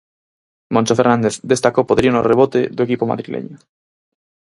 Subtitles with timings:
[0.73, 3.57] Moncho Fernández destaca o poderío no rebote do equipo madrileño.